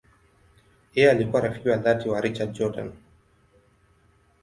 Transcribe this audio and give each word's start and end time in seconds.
Yeye 0.93 1.11
alikuwa 1.11 1.41
rafiki 1.41 1.69
wa 1.69 1.77
dhati 1.77 2.09
wa 2.09 2.21
Richard 2.21 2.53
Jordan. 2.53 2.93